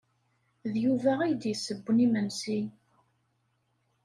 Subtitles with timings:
[0.71, 2.59] D Yuba ay d-yessewwen imensi.